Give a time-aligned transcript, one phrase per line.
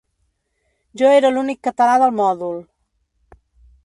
[1.01, 2.57] Jo era l’únic català del mòdul.